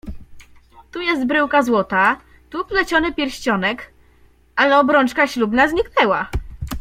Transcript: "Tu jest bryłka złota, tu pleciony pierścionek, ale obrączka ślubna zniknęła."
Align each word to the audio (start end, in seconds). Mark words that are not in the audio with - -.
"Tu 0.91 1.01
jest 1.01 1.25
bryłka 1.25 1.63
złota, 1.63 2.17
tu 2.49 2.65
pleciony 2.65 3.13
pierścionek, 3.13 3.93
ale 4.55 4.79
obrączka 4.79 5.27
ślubna 5.27 5.67
zniknęła." 5.67 6.29